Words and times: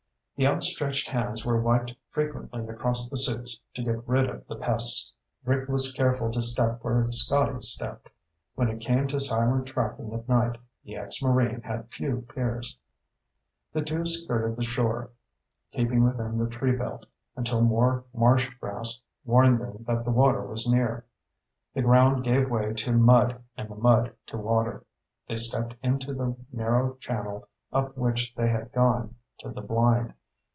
The 0.37 0.47
outstretched 0.47 1.07
hands 1.07 1.45
were 1.45 1.61
wiped 1.61 1.93
frequently 2.09 2.67
across 2.67 3.11
the 3.11 3.15
suits 3.17 3.59
to 3.75 3.83
get 3.83 4.07
rid 4.07 4.27
of 4.27 4.43
the 4.47 4.55
pests. 4.55 5.13
Rick 5.45 5.69
was 5.69 5.91
careful 5.91 6.31
to 6.31 6.41
step 6.41 6.79
where 6.81 7.05
Scotty 7.11 7.59
stepped. 7.61 8.09
When 8.55 8.67
it 8.67 8.79
came 8.81 9.05
to 9.09 9.19
silent 9.19 9.67
tracking 9.67 10.11
at 10.15 10.27
night, 10.27 10.57
the 10.83 10.95
ex 10.95 11.21
Marine 11.21 11.61
had 11.61 11.91
few 11.93 12.23
peers. 12.27 12.79
The 13.71 13.83
two 13.83 14.07
skirted 14.07 14.55
the 14.57 14.63
shore, 14.63 15.11
keeping 15.73 16.03
within 16.03 16.39
the 16.39 16.49
tree 16.49 16.75
belt, 16.75 17.05
until 17.35 17.61
more 17.61 18.05
marsh 18.11 18.49
grass 18.59 18.99
warned 19.23 19.61
them 19.61 19.85
that 19.87 20.03
the 20.05 20.09
water 20.11 20.41
was 20.41 20.67
near. 20.67 21.05
The 21.75 21.83
ground 21.83 22.23
gave 22.23 22.49
way 22.49 22.73
to 22.73 22.91
mud, 22.93 23.43
and 23.55 23.69
the 23.69 23.75
mud 23.75 24.13
to 24.25 24.37
water. 24.37 24.83
They 25.29 25.35
stepped 25.35 25.75
into 25.83 26.15
the 26.15 26.35
narrow 26.51 26.95
channel 26.95 27.47
up 27.71 27.95
which 27.95 28.33
they 28.33 28.49
had 28.49 28.71
gone 28.73 29.13
to 29.41 29.49
the 29.51 29.61
blind. 29.61 30.15